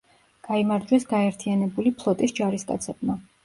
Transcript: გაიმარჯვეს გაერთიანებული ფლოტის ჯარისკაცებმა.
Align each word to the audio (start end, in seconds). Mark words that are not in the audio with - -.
გაიმარჯვეს 0.47 1.05
გაერთიანებული 1.11 1.95
ფლოტის 2.03 2.37
ჯარისკაცებმა. 2.43 3.23